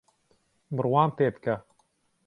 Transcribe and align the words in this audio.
بڕوام 0.75 1.09
پێبکە 1.17 1.55